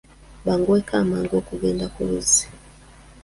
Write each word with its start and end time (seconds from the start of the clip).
Banguweko 0.45 0.93
mangu 1.09 1.33
okugenda 1.41 1.85
ku 1.93 1.99
luzzi. 2.07 2.45